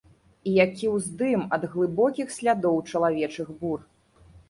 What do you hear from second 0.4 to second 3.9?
І які ўздым ад глыбокіх слядоў чалавечых бур!